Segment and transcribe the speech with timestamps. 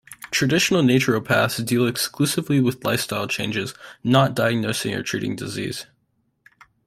[0.31, 5.85] Traditional naturopaths deal exclusively with lifestyle changes, not diagnosing or treating disease.